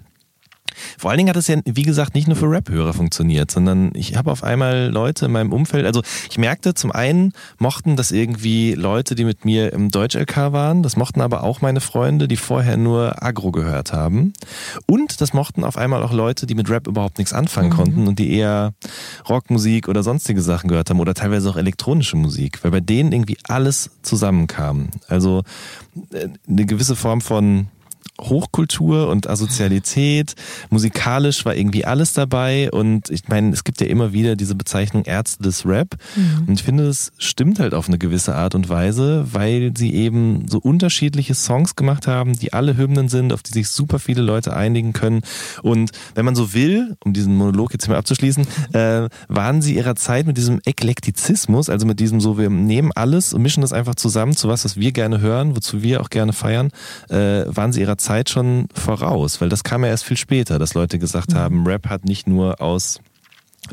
vor 0.97 1.11
allen 1.11 1.17
Dingen 1.17 1.29
hat 1.29 1.37
es 1.37 1.47
ja, 1.47 1.57
wie 1.65 1.83
gesagt, 1.83 2.15
nicht 2.15 2.27
nur 2.27 2.35
für 2.35 2.49
Rap-Hörer 2.49 2.93
funktioniert, 2.93 3.51
sondern 3.51 3.91
ich 3.93 4.15
habe 4.15 4.31
auf 4.31 4.43
einmal 4.43 4.89
Leute 4.89 5.25
in 5.25 5.31
meinem 5.31 5.53
Umfeld, 5.53 5.85
also 5.85 6.01
ich 6.29 6.37
merkte, 6.37 6.73
zum 6.73 6.91
einen 6.91 7.33
mochten 7.59 7.95
das 7.95 8.11
irgendwie 8.11 8.73
Leute, 8.73 9.15
die 9.15 9.25
mit 9.25 9.45
mir 9.45 9.73
im 9.73 9.89
Deutsch-LK 9.89 10.51
waren, 10.51 10.83
das 10.83 10.97
mochten 10.97 11.21
aber 11.21 11.43
auch 11.43 11.61
meine 11.61 11.81
Freunde, 11.81 12.27
die 12.27 12.37
vorher 12.37 12.77
nur 12.77 13.23
Agro 13.23 13.51
gehört 13.51 13.93
haben. 13.93 14.33
Und 14.85 15.21
das 15.21 15.33
mochten 15.33 15.63
auf 15.63 15.77
einmal 15.77 16.03
auch 16.03 16.13
Leute, 16.13 16.45
die 16.45 16.55
mit 16.55 16.69
Rap 16.69 16.87
überhaupt 16.87 17.17
nichts 17.17 17.33
anfangen 17.33 17.69
mhm. 17.69 17.73
konnten 17.73 18.07
und 18.07 18.19
die 18.19 18.33
eher 18.33 18.73
Rockmusik 19.29 19.87
oder 19.87 20.03
sonstige 20.03 20.41
Sachen 20.41 20.69
gehört 20.69 20.89
haben 20.89 20.99
oder 20.99 21.13
teilweise 21.13 21.49
auch 21.49 21.57
elektronische 21.57 22.17
Musik, 22.17 22.63
weil 22.63 22.71
bei 22.71 22.79
denen 22.79 23.11
irgendwie 23.11 23.37
alles 23.47 23.91
zusammenkam. 24.01 24.89
Also 25.07 25.43
äh, 26.11 26.29
eine 26.47 26.65
gewisse 26.65 26.95
Form 26.95 27.21
von 27.21 27.67
Hochkultur 28.21 29.09
und 29.09 29.27
Asozialität. 29.27 30.35
Musikalisch 30.69 31.45
war 31.45 31.55
irgendwie 31.55 31.83
alles 31.83 32.13
dabei 32.13 32.71
und 32.71 33.09
ich 33.09 33.27
meine, 33.27 33.51
es 33.51 33.63
gibt 33.63 33.81
ja 33.81 33.87
immer 33.87 34.13
wieder 34.13 34.35
diese 34.35 34.53
Bezeichnung 34.53 35.05
Ärzte 35.05 35.41
des 35.41 35.65
Rap 35.65 35.97
mhm. 36.15 36.47
und 36.47 36.53
ich 36.53 36.63
finde, 36.63 36.85
es 36.87 37.11
stimmt 37.17 37.59
halt 37.59 37.73
auf 37.73 37.87
eine 37.87 37.97
gewisse 37.97 38.35
Art 38.35 38.53
und 38.53 38.69
Weise, 38.69 39.25
weil 39.31 39.73
sie 39.75 39.93
eben 39.95 40.47
so 40.47 40.59
unterschiedliche 40.59 41.33
Songs 41.33 41.75
gemacht 41.75 42.05
haben, 42.05 42.33
die 42.33 42.53
alle 42.53 42.77
Hymnen 42.77 43.09
sind, 43.09 43.33
auf 43.33 43.41
die 43.41 43.51
sich 43.51 43.69
super 43.69 43.97
viele 43.97 44.21
Leute 44.21 44.55
einigen 44.55 44.93
können 44.93 45.21
und 45.63 45.91
wenn 46.13 46.25
man 46.25 46.35
so 46.35 46.53
will, 46.53 46.95
um 47.03 47.13
diesen 47.13 47.35
Monolog 47.35 47.73
jetzt 47.73 47.87
mal 47.89 47.97
abzuschließen, 47.97 48.45
äh, 48.73 49.09
waren 49.27 49.61
sie 49.63 49.75
ihrer 49.75 49.95
Zeit 49.95 50.27
mit 50.27 50.37
diesem 50.37 50.61
Eklektizismus, 50.65 51.67
also 51.67 51.87
mit 51.87 51.99
diesem 51.99 52.21
so, 52.21 52.37
wir 52.37 52.51
nehmen 52.51 52.91
alles 52.93 53.33
und 53.33 53.41
mischen 53.41 53.61
das 53.61 53.73
einfach 53.73 53.95
zusammen 53.95 54.35
zu 54.35 54.47
was, 54.47 54.65
was 54.65 54.77
wir 54.77 54.91
gerne 54.91 55.19
hören, 55.19 55.55
wozu 55.55 55.81
wir 55.81 56.01
auch 56.01 56.11
gerne 56.11 56.33
feiern, 56.33 56.69
äh, 57.09 57.45
waren 57.47 57.73
sie 57.73 57.81
ihrer 57.81 57.97
Zeit 57.97 58.02
schon 58.29 58.67
voraus, 58.73 59.41
weil 59.41 59.49
das 59.49 59.63
kam 59.63 59.83
ja 59.83 59.89
erst 59.89 60.05
viel 60.05 60.17
später, 60.17 60.59
dass 60.59 60.73
Leute 60.73 60.99
gesagt 60.99 61.31
mhm. 61.31 61.37
haben, 61.37 61.67
Rap 61.67 61.89
hat 61.89 62.05
nicht 62.05 62.27
nur 62.27 62.61
aus 62.61 62.99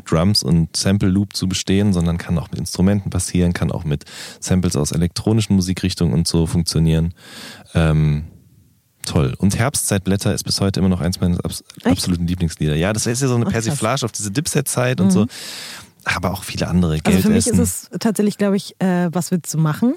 Drums 0.05 0.41
und 0.41 0.75
Sample 0.75 1.09
Loop 1.09 1.35
zu 1.35 1.47
bestehen, 1.47 1.93
sondern 1.93 2.17
kann 2.17 2.37
auch 2.37 2.49
mit 2.49 2.59
Instrumenten 2.59 3.09
passieren, 3.09 3.53
kann 3.53 3.71
auch 3.71 3.83
mit 3.83 4.05
Samples 4.39 4.75
aus 4.75 4.91
elektronischen 4.91 5.55
Musikrichtungen 5.55 6.13
und 6.13 6.27
so 6.27 6.47
funktionieren. 6.47 7.13
Ähm, 7.73 8.25
toll. 9.05 9.35
Und 9.37 9.57
Herbstzeitblätter 9.57 10.33
ist 10.33 10.43
bis 10.43 10.61
heute 10.61 10.79
immer 10.79 10.89
noch 10.89 11.01
eins 11.01 11.19
meiner 11.19 11.43
abs 11.43 11.63
Echt? 11.83 11.87
absoluten 11.87 12.25
Lieblingslieder. 12.25 12.75
Ja, 12.75 12.93
das 12.93 13.05
ist 13.05 13.21
ja 13.21 13.27
so 13.27 13.35
eine 13.35 13.45
Persiflage 13.45 14.05
auf 14.05 14.13
diese 14.13 14.31
Dipset-Zeit 14.31 14.99
mhm. 14.99 15.05
und 15.05 15.11
so. 15.11 15.27
Aber 16.05 16.31
auch 16.31 16.43
viele 16.43 16.67
andere. 16.67 16.99
Also 17.03 17.19
für 17.19 17.29
mich 17.29 17.47
ist 17.47 17.59
es 17.59 17.89
tatsächlich, 17.99 18.37
glaube 18.37 18.55
ich, 18.55 18.75
äh, 18.79 19.09
was 19.11 19.29
willst 19.31 19.53
du 19.53 19.57
machen? 19.57 19.95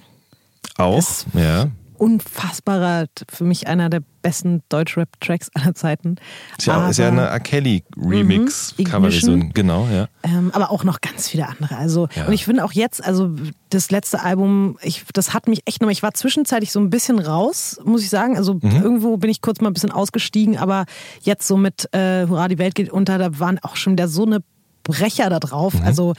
Auch, 0.76 0.99
es 0.99 1.25
ja 1.35 1.69
unfassbarer, 1.99 3.07
für 3.29 3.45
mich 3.45 3.67
einer 3.67 3.89
der 3.91 4.03
besten 4.23 4.63
Deutsch-Rap-Tracks 4.69 5.51
aller 5.55 5.75
Zeiten. 5.75 6.17
Ist 6.59 6.67
ja, 6.67 6.75
aber, 6.75 6.91
ist 6.91 6.99
ja 6.99 7.09
eine 7.09 7.27
R. 7.27 7.41
Kelly-Remix-Coverversion, 7.41 9.39
mhm, 9.39 9.53
genau, 9.53 9.87
ja. 9.93 10.09
Ähm, 10.23 10.51
aber 10.53 10.71
auch 10.71 10.83
noch 10.85 11.01
ganz 11.01 11.29
viele 11.29 11.49
andere. 11.49 11.77
Also, 11.77 12.09
ja. 12.15 12.27
und 12.27 12.33
ich 12.33 12.45
finde 12.45 12.65
auch 12.65 12.73
jetzt, 12.73 13.05
also 13.05 13.31
das 13.71 13.91
letzte 13.91 14.23
Album, 14.23 14.79
ich, 14.83 15.05
das 15.13 15.35
hat 15.35 15.47
mich 15.47 15.63
echt 15.67 15.81
nochmal, 15.81 15.93
ich 15.93 16.03
war 16.03 16.15
zwischenzeitlich 16.15 16.73
so 16.73 16.81
ein 16.81 16.91
bisschen 16.91 17.19
raus, 17.19 17.79
muss 17.85 18.03
ich 18.03 18.11
sagen. 18.11 18.37
Also 18.37 18.55
mhm. 18.55 18.83
irgendwo 18.83 19.17
bin 19.17 19.31
ich 19.31 19.43
kurz 19.43 19.61
mal 19.61 19.69
ein 19.69 19.75
bisschen 19.75 19.93
ausgestiegen, 19.93 20.57
aber 20.57 20.87
jetzt 21.23 21.47
so 21.47 21.57
mit 21.57 21.93
äh, 21.93 22.27
Hurra, 22.27 22.49
die 22.49 22.59
Welt 22.59 22.75
geht 22.75 22.91
unter, 22.91 23.19
da 23.19 23.39
waren 23.39 23.59
auch 23.61 23.77
schon 23.77 23.93
wieder 23.93 24.09
so 24.09 24.25
eine 24.25 24.41
Brecher 24.85 25.29
da 25.31 25.41
drauf. 25.41 25.75
Mhm. 25.75 25.83
Also 25.83 26.14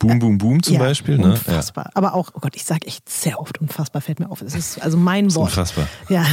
Boom, 0.00 0.18
Boom, 0.18 0.38
Boom 0.38 0.62
zum 0.62 0.74
ja, 0.74 0.80
Beispiel. 0.80 1.18
Ne? 1.18 1.32
Unfassbar. 1.32 1.86
Ja. 1.86 1.90
Aber 1.94 2.14
auch, 2.14 2.30
oh 2.34 2.40
Gott, 2.40 2.54
ich 2.56 2.64
sage 2.64 2.86
echt 2.86 3.08
sehr 3.08 3.40
oft 3.40 3.60
unfassbar, 3.60 4.02
fällt 4.02 4.20
mir 4.20 4.30
auf. 4.30 4.42
Es 4.42 4.54
ist 4.54 4.82
also 4.82 4.96
mein 4.96 5.34
Wort. 5.34 5.50
Unfassbar. 5.50 5.88
Ja. 6.08 6.24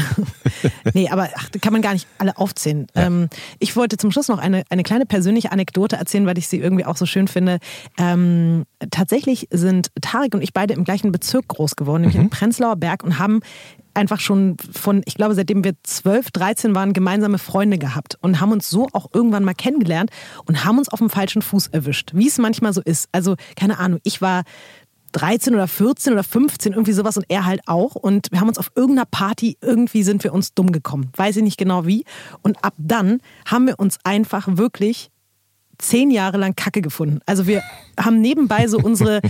nee, 0.94 1.10
aber 1.10 1.30
ach, 1.36 1.50
kann 1.62 1.74
man 1.74 1.82
gar 1.82 1.94
nicht 1.94 2.08
alle 2.18 2.38
aufzählen. 2.38 2.88
Ja. 2.96 3.04
Ähm, 3.04 3.30
ich 3.60 3.76
wollte 3.76 3.98
zum 3.98 4.12
Schluss 4.12 4.28
noch 4.28 4.40
eine, 4.40 4.64
eine 4.70 4.84
kleine 4.84 5.06
persönliche 5.06 5.52
Anekdote 5.52 5.96
erzählen, 5.96 6.26
weil 6.26 6.38
ich 6.38 6.48
sie 6.48 6.60
irgendwie 6.60 6.86
auch 6.86 6.98
so 6.98 7.06
schön 7.06 7.28
finde. 7.28 7.60
Ähm, 7.98 8.66
tatsächlich 8.92 9.48
sind 9.52 9.92
Tarek 10.02 10.34
und 10.36 10.42
ich 10.42 10.54
beide 10.54 10.74
im 10.74 10.84
gleichen 10.84 11.12
Bezirk 11.12 11.48
groß 11.48 11.76
geworden, 11.76 12.02
nämlich 12.02 12.18
mhm. 12.18 12.26
in 12.26 12.30
Prenzlauer 12.30 12.76
Berg 12.76 13.04
und 13.04 13.20
haben 13.20 13.42
einfach 13.96 14.20
schon 14.20 14.58
von, 14.72 15.02
ich 15.06 15.16
glaube, 15.16 15.36
seitdem 15.36 15.64
wir 15.64 15.74
12, 15.84 16.32
13 16.32 16.76
waren, 16.76 16.94
gemeinsame 16.94 17.38
Freunde 17.38 17.78
gehabt 17.78 18.18
und 18.22 18.40
haben 18.42 18.52
uns 18.52 18.70
so 18.70 18.88
auch 18.94 19.08
irgendwann 19.14 19.44
mal 19.44 19.54
kennengelernt 19.54 20.12
und 20.46 20.66
haben 20.66 20.78
uns 20.78 20.90
auf 20.90 21.00
dem 21.00 21.10
falschen 21.10 21.42
Fuß 21.42 21.68
erwischt, 21.68 22.12
wie 22.14 22.28
es 22.28 22.38
manchmal 22.38 22.74
so 22.74 22.82
ist. 22.82 23.10
Also, 23.12 23.36
keine 23.56 23.80
Ahnung, 23.80 24.00
ich 24.04 24.22
war 24.22 24.44
13 25.16 25.56
oder 25.56 25.68
14 25.68 26.12
oder 26.12 26.24
15, 26.24 26.74
irgendwie 26.74 26.92
sowas 26.92 27.16
und 27.16 27.26
er 27.30 27.46
halt 27.46 27.62
auch. 27.68 27.96
Und 27.96 28.28
wir 28.32 28.42
haben 28.42 28.50
uns 28.50 28.58
auf 28.58 28.72
irgendeiner 28.76 29.06
Party, 29.06 29.58
irgendwie 29.62 30.04
sind 30.04 30.24
wir 30.26 30.34
uns 30.34 30.54
dumm 30.54 30.74
gekommen. 30.74 31.10
Weiß 31.16 31.38
ich 31.38 31.44
nicht 31.44 31.58
genau 31.58 31.86
wie. 31.86 32.04
Und 32.42 32.64
ab 32.66 32.74
dann 32.78 33.22
haben 33.46 33.66
wir 33.68 33.80
uns 33.80 33.98
einfach 34.04 34.46
wirklich 34.58 35.12
zehn 35.78 36.12
Jahre 36.12 36.38
lang 36.38 36.56
Kacke 36.56 36.82
gefunden. 36.82 37.20
Also 37.26 37.48
wir 37.48 37.62
haben 38.00 38.22
nebenbei 38.22 38.68
so 38.68 38.78
unsere 38.78 39.22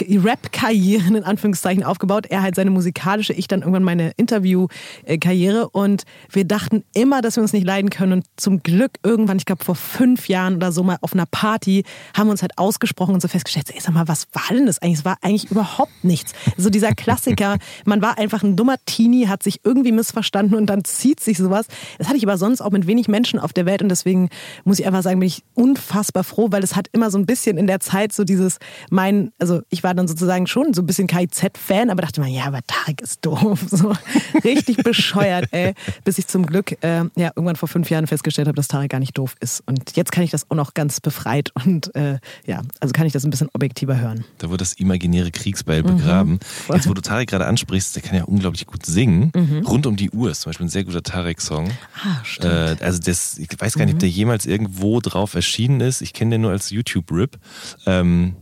Rap-Karrieren 0.00 1.14
in 1.14 1.24
Anführungszeichen 1.24 1.84
aufgebaut. 1.84 2.26
Er 2.28 2.42
halt 2.42 2.54
seine 2.54 2.70
musikalische, 2.70 3.32
ich 3.32 3.48
dann 3.48 3.60
irgendwann 3.60 3.82
meine 3.82 4.12
Interview-Karriere. 4.16 5.70
Und 5.70 6.04
wir 6.30 6.44
dachten 6.44 6.84
immer, 6.94 7.22
dass 7.22 7.36
wir 7.36 7.42
uns 7.42 7.52
nicht 7.52 7.66
leiden 7.66 7.90
können. 7.90 8.12
Und 8.12 8.26
zum 8.36 8.62
Glück 8.62 8.92
irgendwann, 9.02 9.38
ich 9.38 9.46
glaube 9.46 9.64
vor 9.64 9.74
fünf 9.74 10.28
Jahren 10.28 10.56
oder 10.56 10.72
so 10.72 10.82
mal 10.82 10.98
auf 11.00 11.12
einer 11.12 11.26
Party, 11.26 11.84
haben 12.14 12.28
wir 12.28 12.32
uns 12.32 12.42
halt 12.42 12.58
ausgesprochen 12.58 13.14
und 13.14 13.20
so 13.20 13.28
festgestellt, 13.28 13.70
ey, 13.72 13.80
sag 13.80 13.94
mal, 13.94 14.08
was 14.08 14.28
war 14.32 14.54
denn 14.54 14.66
das 14.66 14.80
eigentlich? 14.80 14.98
Es 14.98 15.04
war 15.04 15.16
eigentlich 15.22 15.50
überhaupt 15.50 16.04
nichts. 16.04 16.32
So 16.56 16.70
dieser 16.70 16.92
Klassiker, 16.92 17.56
man 17.84 18.02
war 18.02 18.18
einfach 18.18 18.42
ein 18.42 18.56
dummer 18.56 18.76
Teenie, 18.86 19.28
hat 19.28 19.42
sich 19.42 19.60
irgendwie 19.64 19.92
missverstanden 19.92 20.56
und 20.56 20.66
dann 20.66 20.84
zieht 20.84 21.20
sich 21.20 21.38
sowas. 21.38 21.66
Das 21.98 22.08
hatte 22.08 22.18
ich 22.18 22.24
aber 22.24 22.38
sonst 22.38 22.60
auch 22.60 22.70
mit 22.70 22.86
wenig 22.86 23.08
Menschen 23.08 23.38
auf 23.38 23.52
der 23.52 23.66
Welt 23.66 23.82
und 23.82 23.88
deswegen 23.88 24.28
muss 24.64 24.78
ich 24.78 24.86
einfach 24.86 25.02
sagen, 25.02 25.20
bin 25.20 25.26
ich 25.26 25.42
unfassbar 25.54 25.89
froh, 25.90 26.48
weil 26.50 26.62
es 26.62 26.76
hat 26.76 26.88
immer 26.92 27.10
so 27.10 27.18
ein 27.18 27.26
bisschen 27.26 27.58
in 27.58 27.66
der 27.66 27.80
Zeit 27.80 28.12
so 28.12 28.24
dieses, 28.24 28.58
mein, 28.90 29.32
also 29.38 29.62
ich 29.70 29.82
war 29.82 29.94
dann 29.94 30.08
sozusagen 30.08 30.46
schon 30.46 30.74
so 30.74 30.82
ein 30.82 30.86
bisschen 30.86 31.06
KIZ-Fan, 31.06 31.90
aber 31.90 32.02
dachte 32.02 32.20
mir, 32.20 32.28
ja, 32.28 32.44
aber 32.44 32.60
Tarek 32.66 33.00
ist 33.00 33.24
doof. 33.24 33.60
So 33.70 33.92
richtig 34.44 34.78
bescheuert, 34.78 35.46
ey. 35.52 35.74
Bis 36.04 36.18
ich 36.18 36.26
zum 36.26 36.46
Glück 36.46 36.72
äh, 36.82 37.04
ja, 37.16 37.30
irgendwann 37.34 37.56
vor 37.56 37.68
fünf 37.68 37.90
Jahren 37.90 38.06
festgestellt 38.06 38.48
habe, 38.48 38.56
dass 38.56 38.68
Tarek 38.68 38.90
gar 38.90 39.00
nicht 39.00 39.16
doof 39.16 39.36
ist. 39.40 39.62
Und 39.66 39.96
jetzt 39.96 40.12
kann 40.12 40.24
ich 40.24 40.30
das 40.30 40.50
auch 40.50 40.56
noch 40.56 40.74
ganz 40.74 41.00
befreit 41.00 41.52
und 41.64 41.94
äh, 41.94 42.18
ja, 42.46 42.62
also 42.80 42.92
kann 42.92 43.06
ich 43.06 43.12
das 43.12 43.24
ein 43.24 43.30
bisschen 43.30 43.48
objektiver 43.52 43.98
hören. 43.98 44.24
Da 44.38 44.48
wurde 44.48 44.58
das 44.58 44.74
imaginäre 44.74 45.30
Kriegsbeil 45.30 45.82
mhm. 45.82 45.96
begraben. 45.96 46.40
Jetzt, 46.72 46.88
wo 46.88 46.94
du 46.94 47.00
Tarek 47.00 47.30
gerade 47.30 47.46
ansprichst, 47.46 47.94
der 47.96 48.02
kann 48.02 48.16
ja 48.16 48.24
unglaublich 48.24 48.66
gut 48.66 48.84
singen. 48.86 49.32
Mhm. 49.34 49.66
Rund 49.66 49.86
um 49.86 49.96
die 49.96 50.10
Uhr 50.10 50.30
ist 50.30 50.42
zum 50.42 50.50
Beispiel 50.50 50.66
ein 50.66 50.70
sehr 50.70 50.84
guter 50.84 51.02
Tarek-Song. 51.02 51.70
Ah, 52.02 52.24
stimmt. 52.24 52.80
Äh, 52.80 52.84
also 52.84 52.98
das, 53.00 53.38
ich 53.38 53.48
weiß 53.58 53.74
gar 53.74 53.84
nicht, 53.84 53.94
mhm. 53.94 53.98
ob 53.98 54.00
der 54.00 54.08
jemals 54.08 54.46
irgendwo 54.46 55.00
drauf 55.00 55.34
erschienen 55.34 55.79
ist. 55.80 56.02
Ich 56.02 56.12
kenne 56.12 56.32
den 56.32 56.42
nur 56.42 56.50
als 56.50 56.70
YouTube-Rip. 56.70 57.38
Ähm, 57.86 58.36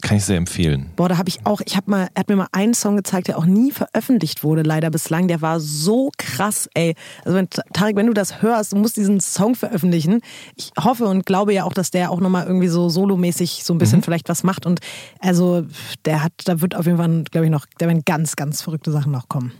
kann 0.00 0.16
ich 0.16 0.24
sehr 0.24 0.36
empfehlen. 0.36 0.90
Boah, 0.94 1.08
da 1.08 1.18
habe 1.18 1.28
ich 1.28 1.44
auch, 1.44 1.60
ich 1.66 1.76
habe 1.76 1.90
mal, 1.90 2.08
er 2.14 2.20
hat 2.20 2.28
mir 2.28 2.36
mal 2.36 2.46
einen 2.52 2.72
Song 2.72 2.96
gezeigt, 2.96 3.26
der 3.26 3.36
auch 3.36 3.46
nie 3.46 3.72
veröffentlicht 3.72 4.44
wurde, 4.44 4.62
leider 4.62 4.90
bislang. 4.90 5.26
Der 5.26 5.42
war 5.42 5.58
so 5.58 6.12
krass, 6.16 6.68
ey. 6.74 6.94
Also 7.24 7.36
wenn, 7.36 7.50
Tarek, 7.50 7.96
wenn 7.96 8.06
du 8.06 8.12
das 8.12 8.40
hörst, 8.40 8.72
du 8.72 8.76
musst 8.76 8.96
diesen 8.96 9.18
Song 9.18 9.56
veröffentlichen. 9.56 10.20
Ich 10.54 10.70
hoffe 10.78 11.06
und 11.06 11.26
glaube 11.26 11.52
ja 11.52 11.64
auch, 11.64 11.72
dass 11.72 11.90
der 11.90 12.12
auch 12.12 12.20
nochmal 12.20 12.46
irgendwie 12.46 12.68
so 12.68 12.88
solomäßig 12.88 13.64
so 13.64 13.74
ein 13.74 13.78
bisschen 13.78 13.98
mhm. 13.98 14.04
vielleicht 14.04 14.28
was 14.28 14.44
macht. 14.44 14.66
Und 14.66 14.78
also 15.18 15.66
der 16.04 16.22
hat, 16.22 16.32
da 16.44 16.60
wird 16.60 16.76
auf 16.76 16.86
jeden 16.86 16.98
Fall, 16.98 17.24
glaube 17.24 17.46
ich, 17.46 17.50
noch, 17.50 17.66
da 17.78 17.86
werden 17.86 18.02
ganz, 18.04 18.36
ganz 18.36 18.62
verrückte 18.62 18.92
Sachen 18.92 19.10
noch 19.10 19.28
kommen. 19.28 19.52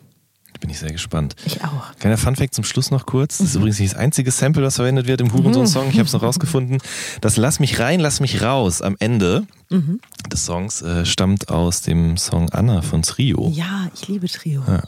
Bin 0.61 0.71
ich 0.71 0.79
sehr 0.79 0.91
gespannt. 0.91 1.37
Ich 1.45 1.62
auch. 1.65 1.93
Kleiner 1.99 2.19
Funfact 2.19 2.55
zum 2.55 2.65
Schluss 2.65 2.91
noch 2.91 3.07
kurz. 3.07 3.38
Das 3.38 3.49
ist 3.49 3.55
mhm. 3.55 3.61
übrigens 3.61 3.81
nicht 3.81 3.93
das 3.93 3.99
einzige 3.99 4.31
Sample, 4.31 4.62
was 4.62 4.77
verwendet 4.77 5.07
wird 5.07 5.21
im 5.21 5.33
Hurensohn-Song. 5.33 5.88
Ich 5.91 5.99
habe 5.99 6.07
es 6.07 6.12
noch 6.12 6.23
rausgefunden. 6.23 6.79
Das 7.21 7.37
Lass 7.37 7.61
mich 7.61 7.79
rein, 7.79 8.00
lass 8.00 8.21
mich 8.21 8.43
raus 8.43 8.83
am 8.83 8.97
Ende 8.99 9.47
mhm. 9.71 10.00
des 10.31 10.45
Songs 10.45 10.83
äh, 10.83 11.07
stammt 11.07 11.50
aus 11.50 11.83
dem 11.83 12.17
Song 12.17 12.50
Anna 12.50 12.83
von 12.83 13.03
Trio. 13.03 13.53
Ja, 13.55 13.88
ich 13.95 14.09
liebe 14.09 14.29
Trio. 14.29 14.62
Ja. 14.67 14.83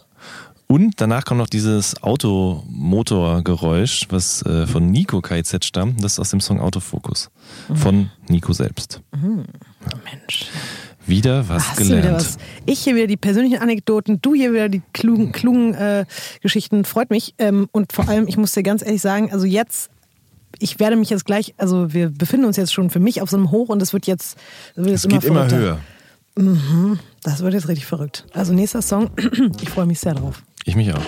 Und 0.66 1.00
danach 1.00 1.24
kommt 1.24 1.38
noch 1.38 1.48
dieses 1.48 2.00
Automotorgeräusch, 2.00 4.06
was 4.10 4.42
äh, 4.42 4.68
von 4.68 4.90
Nico 4.90 5.20
KZ 5.20 5.64
stammt. 5.64 6.04
Das 6.04 6.12
ist 6.12 6.18
aus 6.20 6.30
dem 6.30 6.40
Song 6.40 6.60
Autofokus. 6.60 7.30
Mhm. 7.68 7.76
Von 7.76 8.10
Nico 8.28 8.52
selbst. 8.52 9.00
Mhm. 9.12 9.44
Mensch. 10.04 10.46
Wieder 11.06 11.48
was 11.48 11.70
Hast 11.70 11.78
gelernt. 11.78 12.04
Wieder 12.04 12.14
was? 12.14 12.38
Ich 12.66 12.80
hier 12.80 12.94
wieder 12.94 13.06
die 13.06 13.16
persönlichen 13.16 13.58
Anekdoten, 13.58 14.20
du 14.20 14.34
hier 14.34 14.52
wieder 14.52 14.68
die 14.68 14.82
klugen, 14.92 15.32
klugen 15.32 15.74
äh, 15.74 16.04
Geschichten. 16.40 16.84
Freut 16.84 17.10
mich. 17.10 17.34
Ähm, 17.38 17.68
und 17.72 17.92
vor 17.92 18.08
allem, 18.08 18.28
ich 18.28 18.36
muss 18.36 18.52
dir 18.52 18.62
ganz 18.62 18.82
ehrlich 18.82 19.00
sagen, 19.00 19.32
also 19.32 19.46
jetzt 19.46 19.90
ich 20.58 20.78
werde 20.78 20.96
mich 20.96 21.10
jetzt 21.10 21.24
gleich, 21.24 21.54
also 21.58 21.92
wir 21.92 22.10
befinden 22.10 22.46
uns 22.46 22.56
jetzt 22.56 22.72
schon 22.72 22.90
für 22.90 23.00
mich 23.00 23.22
auf 23.22 23.30
so 23.30 23.36
einem 23.36 23.50
Hoch 23.50 23.68
und 23.68 23.80
es 23.80 23.92
wird 23.92 24.06
jetzt. 24.06 24.36
Es, 24.74 24.84
wird 24.84 24.88
es 24.88 25.08
geht 25.08 25.24
immer, 25.24 25.46
immer 25.46 25.56
höher. 25.56 25.78
Mhm, 26.36 26.98
das 27.22 27.40
wird 27.40 27.54
jetzt 27.54 27.68
richtig 27.68 27.86
verrückt. 27.86 28.26
Also 28.32 28.52
nächster 28.52 28.82
Song, 28.82 29.10
ich 29.62 29.70
freue 29.70 29.86
mich 29.86 30.00
sehr 30.00 30.14
drauf. 30.14 30.42
Ich 30.64 30.76
mich 30.76 30.92
auch. 30.92 31.02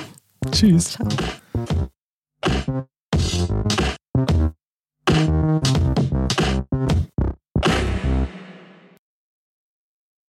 Tschüss. 0.50 0.96
Ciao. 0.96 1.08